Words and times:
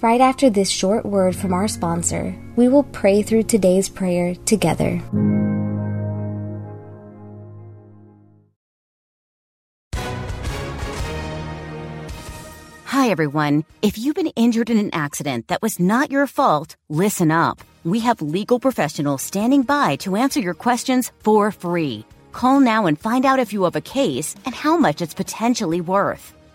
Right 0.00 0.20
after 0.20 0.48
this 0.48 0.70
short 0.70 1.04
word 1.04 1.34
from 1.34 1.52
our 1.52 1.66
sponsor, 1.66 2.32
we 2.54 2.68
will 2.68 2.84
pray 2.84 3.20
through 3.20 3.42
today's 3.42 3.88
prayer 3.88 4.36
together. 4.46 5.02
Hi, 12.84 13.10
everyone. 13.10 13.64
If 13.82 13.98
you've 13.98 14.14
been 14.14 14.28
injured 14.36 14.70
in 14.70 14.78
an 14.78 14.90
accident 14.92 15.48
that 15.48 15.62
was 15.62 15.80
not 15.80 16.12
your 16.12 16.28
fault, 16.28 16.76
listen 16.88 17.32
up. 17.32 17.60
We 17.82 17.98
have 17.98 18.22
legal 18.22 18.60
professionals 18.60 19.22
standing 19.22 19.62
by 19.62 19.96
to 19.96 20.14
answer 20.14 20.38
your 20.38 20.54
questions 20.54 21.10
for 21.24 21.50
free. 21.50 22.04
Call 22.30 22.60
now 22.60 22.86
and 22.86 22.96
find 22.96 23.26
out 23.26 23.40
if 23.40 23.52
you 23.52 23.64
have 23.64 23.74
a 23.74 23.80
case 23.80 24.36
and 24.44 24.54
how 24.54 24.76
much 24.76 25.02
it's 25.02 25.14
potentially 25.14 25.80
worth. 25.80 26.37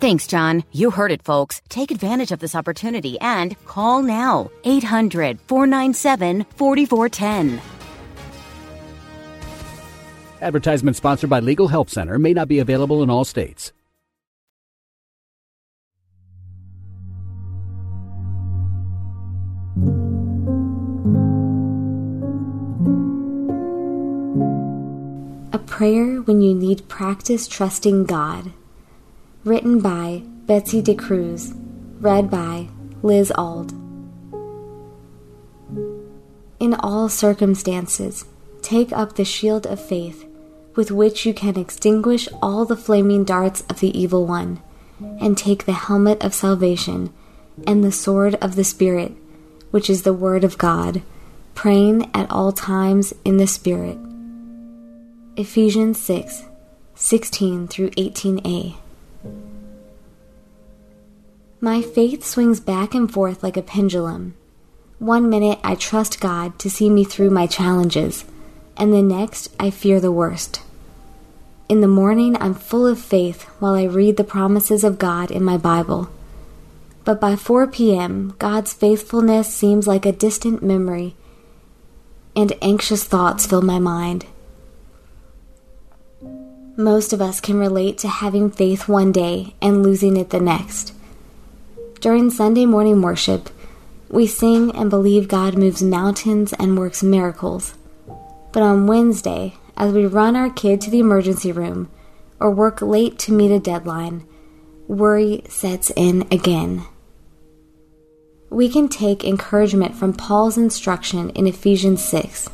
Thanks, 0.00 0.28
John. 0.28 0.62
You 0.72 0.90
heard 0.90 1.10
it, 1.10 1.24
folks. 1.24 1.60
Take 1.68 1.90
advantage 1.90 2.30
of 2.30 2.38
this 2.38 2.54
opportunity 2.54 3.18
and 3.20 3.56
call 3.64 4.02
now 4.02 4.50
800 4.64 5.40
497 5.48 6.44
4410. 6.56 7.60
Advertisement 10.40 10.96
sponsored 10.96 11.28
by 11.28 11.40
Legal 11.40 11.66
Help 11.66 11.90
Center 11.90 12.16
may 12.16 12.32
not 12.32 12.46
be 12.46 12.60
available 12.60 13.02
in 13.02 13.10
all 13.10 13.24
states. 13.24 13.72
A 25.52 25.58
prayer 25.66 26.22
when 26.22 26.40
you 26.40 26.54
need 26.54 26.88
practice 26.88 27.48
trusting 27.48 28.04
God. 28.04 28.52
Written 29.48 29.80
by 29.80 30.24
Betsy 30.44 30.82
DeCruz. 30.82 31.54
Read 32.02 32.30
by 32.30 32.68
Liz 33.02 33.32
Ald. 33.34 33.72
In 36.60 36.74
all 36.74 37.08
circumstances, 37.08 38.26
take 38.60 38.92
up 38.92 39.14
the 39.14 39.24
shield 39.24 39.66
of 39.66 39.80
faith, 39.80 40.26
with 40.74 40.90
which 40.90 41.24
you 41.24 41.32
can 41.32 41.58
extinguish 41.58 42.28
all 42.42 42.66
the 42.66 42.76
flaming 42.76 43.24
darts 43.24 43.62
of 43.70 43.80
the 43.80 43.98
evil 43.98 44.26
one, 44.26 44.60
and 45.18 45.38
take 45.38 45.64
the 45.64 45.72
helmet 45.72 46.22
of 46.22 46.34
salvation 46.34 47.10
and 47.66 47.82
the 47.82 47.90
sword 47.90 48.34
of 48.42 48.54
the 48.54 48.64
Spirit, 48.64 49.12
which 49.70 49.88
is 49.88 50.02
the 50.02 50.12
Word 50.12 50.44
of 50.44 50.58
God, 50.58 51.00
praying 51.54 52.10
at 52.14 52.30
all 52.30 52.52
times 52.52 53.14
in 53.24 53.38
the 53.38 53.46
Spirit. 53.46 53.96
Ephesians 55.36 55.98
6 55.98 56.44
16 56.96 57.66
through 57.66 57.88
18a. 57.92 58.76
My 61.60 61.82
faith 61.82 62.24
swings 62.24 62.60
back 62.60 62.94
and 62.94 63.12
forth 63.12 63.42
like 63.42 63.56
a 63.56 63.62
pendulum. 63.62 64.34
One 65.00 65.28
minute 65.28 65.58
I 65.64 65.74
trust 65.74 66.20
God 66.20 66.56
to 66.60 66.70
see 66.70 66.88
me 66.88 67.02
through 67.02 67.30
my 67.30 67.48
challenges, 67.48 68.24
and 68.76 68.92
the 68.92 69.02
next 69.02 69.52
I 69.58 69.70
fear 69.70 69.98
the 69.98 70.12
worst. 70.12 70.62
In 71.68 71.80
the 71.80 71.88
morning 71.88 72.36
I'm 72.40 72.54
full 72.54 72.86
of 72.86 73.00
faith 73.00 73.42
while 73.58 73.74
I 73.74 73.84
read 73.84 74.16
the 74.16 74.22
promises 74.24 74.84
of 74.84 75.00
God 75.00 75.32
in 75.32 75.42
my 75.42 75.56
Bible. 75.56 76.10
But 77.04 77.20
by 77.20 77.34
4 77.34 77.66
p.m., 77.66 78.36
God's 78.38 78.72
faithfulness 78.72 79.52
seems 79.52 79.88
like 79.88 80.06
a 80.06 80.12
distant 80.12 80.62
memory, 80.62 81.16
and 82.36 82.52
anxious 82.62 83.02
thoughts 83.02 83.46
fill 83.46 83.62
my 83.62 83.80
mind. 83.80 84.26
Most 86.76 87.12
of 87.12 87.20
us 87.20 87.40
can 87.40 87.58
relate 87.58 87.98
to 87.98 88.08
having 88.08 88.48
faith 88.48 88.86
one 88.86 89.10
day 89.10 89.56
and 89.60 89.82
losing 89.82 90.16
it 90.16 90.30
the 90.30 90.38
next. 90.38 90.92
During 92.00 92.30
Sunday 92.30 92.66
morning 92.66 93.02
worship, 93.02 93.50
we 94.08 94.26
sing 94.26 94.74
and 94.74 94.88
believe 94.88 95.28
God 95.28 95.58
moves 95.58 95.82
mountains 95.82 96.52
and 96.52 96.78
works 96.78 97.02
miracles. 97.02 97.74
But 98.52 98.62
on 98.62 98.86
Wednesday, 98.86 99.54
as 99.76 99.92
we 99.92 100.06
run 100.06 100.36
our 100.36 100.50
kid 100.50 100.80
to 100.82 100.90
the 100.90 101.00
emergency 101.00 101.52
room 101.52 101.90
or 102.40 102.50
work 102.50 102.80
late 102.80 103.18
to 103.20 103.32
meet 103.32 103.50
a 103.50 103.58
deadline, 103.58 104.26
worry 104.86 105.42
sets 105.48 105.90
in 105.96 106.26
again. 106.30 106.84
We 108.50 108.68
can 108.68 108.88
take 108.88 109.24
encouragement 109.24 109.94
from 109.94 110.14
Paul's 110.14 110.56
instruction 110.56 111.30
in 111.30 111.46
Ephesians 111.46 112.02
6. 112.04 112.48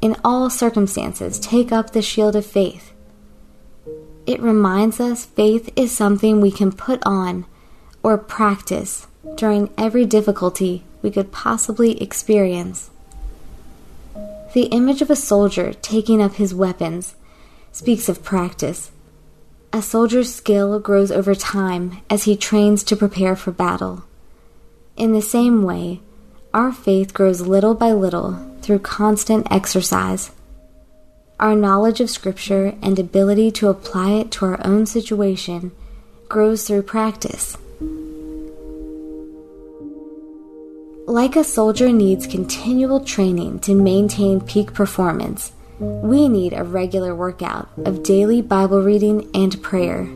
In 0.00 0.16
all 0.24 0.50
circumstances, 0.50 1.40
take 1.40 1.72
up 1.72 1.90
the 1.90 2.02
shield 2.02 2.36
of 2.36 2.46
faith 2.46 2.92
it 4.28 4.42
reminds 4.42 5.00
us 5.00 5.24
faith 5.24 5.70
is 5.74 5.90
something 5.90 6.38
we 6.38 6.50
can 6.50 6.70
put 6.70 7.02
on 7.06 7.46
or 8.08 8.16
practice 8.16 9.06
during 9.36 9.68
every 9.76 10.06
difficulty 10.06 10.82
we 11.02 11.10
could 11.10 11.30
possibly 11.30 12.02
experience. 12.02 12.88
The 14.54 14.64
image 14.72 15.02
of 15.02 15.10
a 15.10 15.16
soldier 15.16 15.74
taking 15.74 16.22
up 16.22 16.36
his 16.36 16.54
weapons 16.54 17.14
speaks 17.70 18.08
of 18.08 18.24
practice. 18.24 18.90
A 19.74 19.82
soldier's 19.82 20.34
skill 20.34 20.80
grows 20.80 21.12
over 21.12 21.34
time 21.34 21.98
as 22.08 22.24
he 22.24 22.34
trains 22.34 22.82
to 22.84 22.96
prepare 22.96 23.36
for 23.36 23.52
battle. 23.52 24.04
In 24.96 25.12
the 25.12 25.20
same 25.20 25.62
way, 25.62 26.00
our 26.54 26.72
faith 26.72 27.12
grows 27.12 27.42
little 27.42 27.74
by 27.74 27.92
little 27.92 28.38
through 28.62 28.78
constant 28.78 29.46
exercise. 29.50 30.30
Our 31.38 31.54
knowledge 31.54 32.00
of 32.00 32.08
Scripture 32.08 32.74
and 32.80 32.98
ability 32.98 33.50
to 33.50 33.68
apply 33.68 34.12
it 34.12 34.30
to 34.32 34.46
our 34.46 34.66
own 34.66 34.86
situation 34.86 35.72
grows 36.30 36.66
through 36.66 36.82
practice. 36.84 37.58
Like 41.08 41.36
a 41.36 41.42
soldier 41.42 41.90
needs 41.90 42.26
continual 42.26 43.00
training 43.00 43.60
to 43.60 43.74
maintain 43.74 44.40
peak 44.40 44.74
performance, 44.74 45.52
we 45.80 46.28
need 46.28 46.52
a 46.52 46.62
regular 46.64 47.14
workout 47.14 47.68
of 47.84 48.02
daily 48.02 48.42
Bible 48.42 48.82
reading 48.82 49.28
and 49.34 49.60
prayer. 49.62 50.08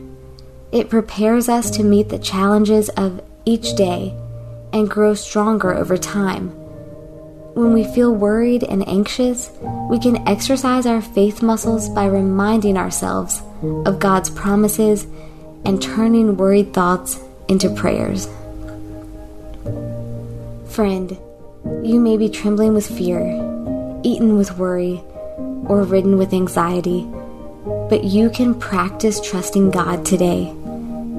It 0.71 0.89
prepares 0.89 1.49
us 1.49 1.69
to 1.71 1.83
meet 1.83 2.09
the 2.09 2.19
challenges 2.19 2.89
of 2.89 3.21
each 3.43 3.75
day 3.75 4.15
and 4.71 4.89
grow 4.89 5.13
stronger 5.13 5.73
over 5.73 5.97
time 5.97 6.63
when 7.53 7.71
we 7.71 7.83
feel 7.83 8.13
worried 8.13 8.63
and 8.63 8.87
anxious, 8.87 9.51
we 9.89 9.99
can 9.99 10.27
exercise 10.27 10.87
our 10.87 11.01
faith 11.01 11.43
muscles 11.43 11.87
by 11.89 12.05
reminding 12.05 12.77
ourselves 12.77 13.43
of 13.85 13.99
God's 13.99 14.31
promises 14.31 15.05
and 15.63 15.81
turning 15.81 16.35
worried 16.35 16.73
thoughts 16.73 17.19
into 17.47 17.69
prayers. 17.69 18.27
Friend, 20.73 21.15
you 21.83 21.99
may 21.99 22.17
be 22.17 22.29
trembling 22.29 22.73
with 22.73 22.87
fear, 22.97 23.21
eaten 24.01 24.37
with 24.37 24.57
worry, 24.57 25.03
or 25.67 25.83
ridden 25.83 26.17
with 26.17 26.33
anxiety, 26.33 27.07
but 27.89 28.03
you 28.03 28.31
can 28.31 28.59
practice 28.59 29.21
trusting 29.21 29.69
God 29.69 30.03
today. 30.03 30.51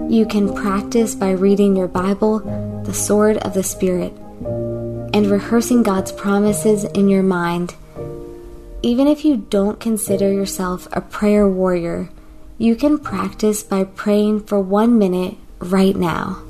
You 0.08 0.26
can 0.28 0.52
practice 0.52 1.14
by 1.14 1.30
reading 1.30 1.76
your 1.76 1.86
Bible, 1.86 2.40
the 2.84 2.92
sword 2.92 3.36
of 3.38 3.54
the 3.54 3.62
Spirit 3.62 4.12
and 5.14 5.30
rehearsing 5.30 5.84
God's 5.84 6.10
promises 6.10 6.82
in 6.82 7.08
your 7.08 7.22
mind. 7.22 7.76
Even 8.82 9.06
if 9.06 9.24
you 9.24 9.36
don't 9.36 9.78
consider 9.78 10.32
yourself 10.32 10.88
a 10.90 11.00
prayer 11.00 11.46
warrior, 11.46 12.10
you 12.58 12.74
can 12.74 12.98
practice 12.98 13.62
by 13.62 13.84
praying 13.84 14.40
for 14.40 14.58
one 14.58 14.98
minute 14.98 15.36
right 15.60 15.94
now. 15.94 16.44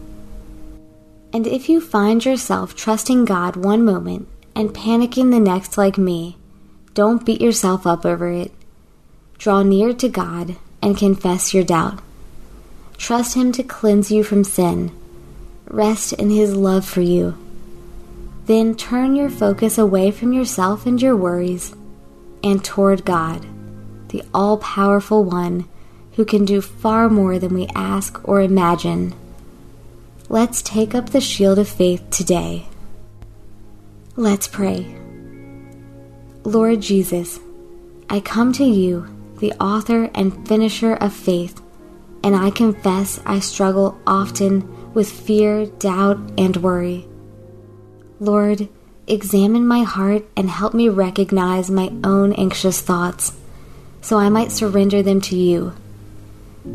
And 1.34 1.48
if 1.48 1.68
you 1.68 1.80
find 1.80 2.24
yourself 2.24 2.76
trusting 2.76 3.24
God 3.24 3.56
one 3.56 3.84
moment 3.84 4.28
and 4.54 4.72
panicking 4.72 5.32
the 5.32 5.40
next, 5.40 5.76
like 5.76 5.98
me, 5.98 6.38
Don't 6.94 7.26
beat 7.26 7.40
yourself 7.40 7.88
up 7.88 8.06
over 8.06 8.28
it. 8.28 8.52
Draw 9.36 9.64
near 9.64 9.92
to 9.94 10.08
God 10.08 10.54
and 10.80 10.96
confess 10.96 11.52
your 11.52 11.64
doubt. 11.64 11.98
Trust 12.96 13.34
Him 13.34 13.50
to 13.50 13.64
cleanse 13.64 14.12
you 14.12 14.22
from 14.22 14.44
sin. 14.44 14.92
Rest 15.66 16.12
in 16.12 16.30
His 16.30 16.54
love 16.54 16.84
for 16.86 17.00
you. 17.00 17.36
Then 18.46 18.76
turn 18.76 19.16
your 19.16 19.28
focus 19.28 19.76
away 19.76 20.12
from 20.12 20.32
yourself 20.32 20.86
and 20.86 21.02
your 21.02 21.16
worries 21.16 21.74
and 22.44 22.64
toward 22.64 23.04
God, 23.04 23.44
the 24.10 24.22
all 24.32 24.58
powerful 24.58 25.24
One 25.24 25.68
who 26.12 26.24
can 26.24 26.44
do 26.44 26.60
far 26.60 27.08
more 27.08 27.40
than 27.40 27.54
we 27.54 27.66
ask 27.74 28.20
or 28.22 28.40
imagine. 28.40 29.14
Let's 30.28 30.62
take 30.62 30.94
up 30.94 31.10
the 31.10 31.20
shield 31.20 31.58
of 31.58 31.68
faith 31.68 32.08
today. 32.10 32.66
Let's 34.16 34.48
pray. 34.48 34.96
Lord 36.44 36.80
Jesus, 36.80 37.38
I 38.08 38.20
come 38.20 38.52
to 38.54 38.64
you, 38.64 39.06
the 39.38 39.52
author 39.54 40.10
and 40.14 40.48
finisher 40.48 40.94
of 40.94 41.12
faith, 41.12 41.60
and 42.22 42.34
I 42.34 42.50
confess 42.50 43.20
I 43.26 43.38
struggle 43.40 44.00
often 44.06 44.92
with 44.94 45.10
fear, 45.10 45.66
doubt, 45.66 46.18
and 46.38 46.56
worry. 46.56 47.06
Lord, 48.18 48.68
examine 49.06 49.66
my 49.66 49.82
heart 49.82 50.24
and 50.36 50.48
help 50.48 50.72
me 50.72 50.88
recognize 50.88 51.70
my 51.70 51.92
own 52.02 52.32
anxious 52.32 52.80
thoughts 52.80 53.36
so 54.00 54.18
I 54.18 54.28
might 54.28 54.52
surrender 54.52 55.02
them 55.02 55.20
to 55.22 55.36
you. 55.36 55.74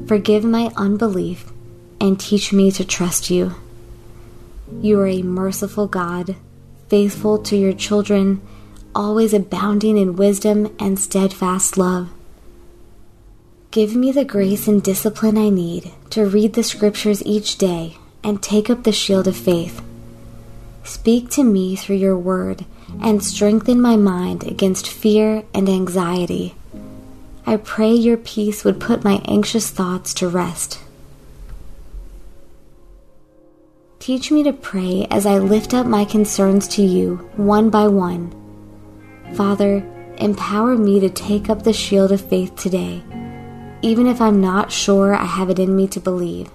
Forgive 0.07 0.43
my 0.43 0.71
unbelief 0.75 1.51
and 1.99 2.19
teach 2.19 2.53
me 2.53 2.71
to 2.71 2.85
trust 2.85 3.29
you. 3.29 3.55
You 4.81 4.99
are 4.99 5.07
a 5.07 5.21
merciful 5.21 5.87
God, 5.87 6.35
faithful 6.87 7.37
to 7.39 7.57
your 7.57 7.73
children, 7.73 8.41
always 8.95 9.33
abounding 9.33 9.97
in 9.97 10.15
wisdom 10.15 10.75
and 10.79 10.99
steadfast 10.99 11.77
love. 11.77 12.09
Give 13.71 13.95
me 13.95 14.11
the 14.11 14.25
grace 14.25 14.67
and 14.67 14.81
discipline 14.81 15.37
I 15.37 15.49
need 15.49 15.91
to 16.11 16.25
read 16.25 16.53
the 16.53 16.63
scriptures 16.63 17.23
each 17.25 17.57
day 17.57 17.97
and 18.23 18.41
take 18.41 18.69
up 18.69 18.83
the 18.83 18.91
shield 18.91 19.27
of 19.27 19.37
faith. 19.37 19.81
Speak 20.83 21.29
to 21.31 21.43
me 21.43 21.75
through 21.75 21.97
your 21.97 22.17
word 22.17 22.65
and 23.01 23.23
strengthen 23.23 23.79
my 23.79 23.95
mind 23.95 24.43
against 24.43 24.87
fear 24.87 25.43
and 25.53 25.69
anxiety. 25.69 26.55
I 27.45 27.57
pray 27.57 27.93
your 27.93 28.17
peace 28.17 28.63
would 28.63 28.79
put 28.79 29.03
my 29.03 29.21
anxious 29.25 29.69
thoughts 29.69 30.13
to 30.15 30.27
rest. 30.27 30.79
Teach 34.09 34.31
me 34.31 34.41
to 34.41 34.53
pray 34.53 35.05
as 35.11 35.27
I 35.27 35.37
lift 35.37 35.75
up 35.75 35.85
my 35.85 36.03
concerns 36.03 36.67
to 36.69 36.81
you 36.81 37.17
one 37.35 37.69
by 37.69 37.85
one. 37.85 38.33
Father, 39.35 39.85
empower 40.17 40.75
me 40.75 40.99
to 40.99 41.11
take 41.11 41.47
up 41.47 41.61
the 41.61 41.73
shield 41.73 42.11
of 42.11 42.19
faith 42.19 42.55
today, 42.55 43.03
even 43.83 44.07
if 44.07 44.19
I'm 44.19 44.41
not 44.41 44.71
sure 44.71 45.13
I 45.13 45.25
have 45.25 45.51
it 45.51 45.59
in 45.59 45.75
me 45.75 45.87
to 45.89 45.99
believe. 45.99 46.49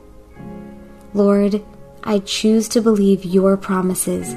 Lord, 1.12 1.62
I 2.02 2.18
choose 2.18 2.68
to 2.70 2.82
believe 2.82 3.24
your 3.24 3.56
promises, 3.56 4.32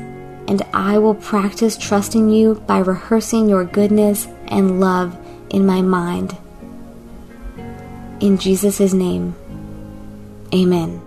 and 0.48 0.62
I 0.72 1.00
will 1.00 1.16
practice 1.16 1.76
trusting 1.76 2.30
you 2.30 2.54
by 2.68 2.78
rehearsing 2.78 3.50
your 3.50 3.66
goodness 3.66 4.28
and 4.46 4.80
love 4.80 5.18
in 5.50 5.66
my 5.66 5.82
mind. 5.82 6.38
In 8.20 8.38
Jesus' 8.38 8.94
name, 8.94 9.34
amen. 10.54 11.07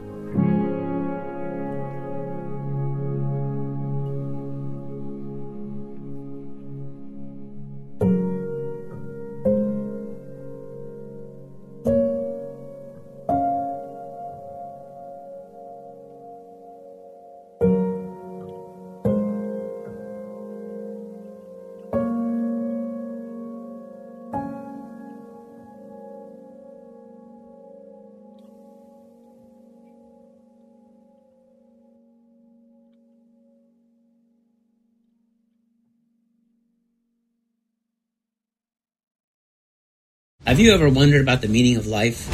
Have 40.46 40.58
you 40.58 40.72
ever 40.72 40.88
wondered 40.88 41.20
about 41.20 41.42
the 41.42 41.48
meaning 41.48 41.76
of 41.76 41.86
life? 41.86 42.26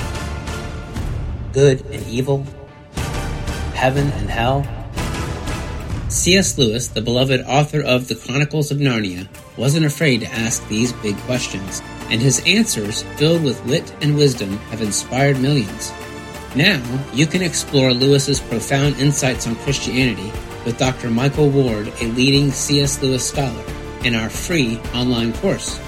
Good 1.53 1.85
and 1.87 2.07
evil? 2.07 2.47
Heaven 3.75 4.13
and 4.13 4.31
hell? 4.31 4.65
C.S. 6.09 6.57
Lewis, 6.57 6.87
the 6.87 7.03
beloved 7.03 7.41
author 7.41 7.83
of 7.83 8.07
The 8.07 8.15
Chronicles 8.15 8.71
of 8.71 8.79
Narnia, 8.79 9.27
wasn't 9.59 9.87
afraid 9.87 10.21
to 10.21 10.33
ask 10.33 10.67
these 10.69 10.93
big 10.93 11.17
questions, 11.23 11.83
and 12.09 12.23
his 12.23 12.41
answers, 12.47 13.03
filled 13.17 13.43
with 13.43 13.63
wit 13.67 13.93
and 14.01 14.17
wisdom, 14.17 14.57
have 14.71 14.83
inspired 14.83 15.41
millions. 15.41 15.93
Now, 16.55 16.81
you 17.13 17.27
can 17.27 17.43
explore 17.43 17.93
Lewis's 17.93 18.39
profound 18.39 19.01
insights 19.01 19.49
on 19.49 19.57
Christianity 19.57 20.31
with 20.65 20.79
Dr. 20.79 21.11
Michael 21.11 21.51
Ward, 21.51 21.93
a 22.01 22.07
leading 22.07 22.53
C.S. 22.53 23.03
Lewis 23.03 23.29
scholar, 23.29 23.65
in 24.05 24.15
our 24.15 24.31
free 24.31 24.79
online 24.95 25.33
course. 25.33 25.81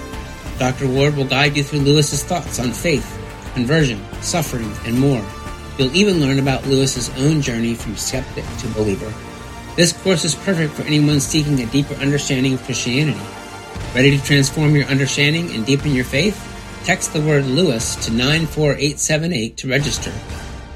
Dr. 0.58 0.88
Ward 0.88 1.16
will 1.16 1.24
guide 1.24 1.56
you 1.56 1.62
through 1.62 1.80
Lewis's 1.80 2.24
thoughts 2.24 2.58
on 2.58 2.72
faith, 2.72 3.06
conversion, 3.54 4.04
suffering, 4.20 4.72
and 4.84 4.98
more. 4.98 5.24
You'll 5.78 5.94
even 5.94 6.20
learn 6.20 6.40
about 6.40 6.66
Lewis's 6.66 7.10
own 7.16 7.40
journey 7.40 7.74
from 7.74 7.96
skeptic 7.96 8.44
to 8.58 8.68
believer. 8.68 9.12
This 9.76 9.92
course 9.92 10.24
is 10.24 10.34
perfect 10.34 10.74
for 10.74 10.82
anyone 10.82 11.20
seeking 11.20 11.60
a 11.60 11.66
deeper 11.66 11.94
understanding 11.94 12.54
of 12.54 12.62
Christianity. 12.64 13.20
Ready 13.94 14.18
to 14.18 14.24
transform 14.24 14.74
your 14.74 14.86
understanding 14.86 15.54
and 15.54 15.64
deepen 15.64 15.94
your 15.94 16.04
faith? 16.04 16.36
Text 16.82 17.12
the 17.12 17.20
word 17.20 17.46
Lewis 17.46 17.94
to 18.06 18.12
94878 18.12 19.56
to 19.58 19.68
register. 19.68 20.12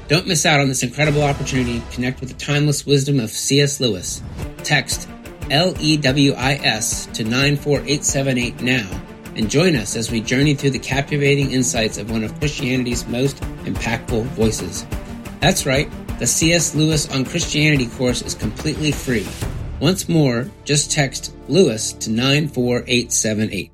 Don't 0.07 0.27
miss 0.27 0.45
out 0.45 0.61
on 0.61 0.69
this 0.69 0.83
incredible 0.83 1.23
opportunity 1.23 1.81
to 1.81 1.91
connect 1.91 2.21
with 2.21 2.29
the 2.29 2.35
timeless 2.35 2.85
wisdom 2.85 3.19
of 3.19 3.31
C.S. 3.31 3.81
Lewis. 3.81 4.21
Text 4.63 5.09
L 5.51 5.75
E 5.81 5.97
W 5.97 6.33
I 6.33 6.53
S 6.53 7.07
to 7.07 7.25
94878 7.25 8.61
now 8.61 9.02
and 9.35 9.49
join 9.49 9.75
us 9.75 9.95
as 9.95 10.11
we 10.11 10.21
journey 10.21 10.53
through 10.53 10.69
the 10.71 10.79
captivating 10.79 11.51
insights 11.51 11.97
of 11.97 12.11
one 12.11 12.23
of 12.23 12.37
Christianity's 12.39 13.05
most 13.07 13.37
impactful 13.65 14.23
voices. 14.27 14.85
That's 15.39 15.65
right, 15.65 15.89
the 16.19 16.27
C.S. 16.27 16.75
Lewis 16.75 17.13
on 17.13 17.25
Christianity 17.25 17.87
course 17.87 18.21
is 18.21 18.35
completely 18.35 18.91
free. 18.91 19.27
Once 19.79 20.07
more, 20.07 20.49
just 20.63 20.91
text 20.91 21.35
Lewis 21.49 21.91
to 21.93 22.09
94878. 22.11 23.72